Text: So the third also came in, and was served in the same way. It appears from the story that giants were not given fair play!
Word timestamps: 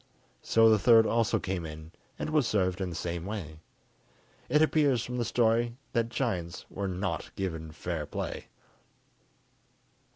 So 0.41 0.67
the 0.67 0.79
third 0.79 1.05
also 1.05 1.37
came 1.39 1.63
in, 1.63 1.91
and 2.17 2.31
was 2.31 2.47
served 2.47 2.81
in 2.81 2.89
the 2.89 2.95
same 2.95 3.23
way. 3.23 3.59
It 4.49 4.63
appears 4.63 5.03
from 5.05 5.17
the 5.17 5.23
story 5.25 5.77
that 5.93 6.09
giants 6.09 6.65
were 6.71 6.87
not 6.87 7.29
given 7.35 7.71
fair 7.71 8.07
play! 8.07 8.47